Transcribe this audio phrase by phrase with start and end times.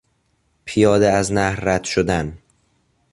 [0.65, 2.37] پیاده از نهر رد شدن